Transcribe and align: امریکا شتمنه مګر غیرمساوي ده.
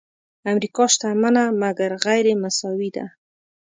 امریکا 0.51 0.83
شتمنه 0.93 1.43
مګر 1.61 1.91
غیرمساوي 2.05 2.89
ده. 2.95 3.05